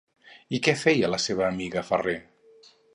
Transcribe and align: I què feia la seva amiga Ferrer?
I 0.57 0.59
què 0.67 0.73
feia 0.85 1.11
la 1.17 1.21
seva 1.27 1.47
amiga 1.51 1.87
Ferrer? 1.93 2.21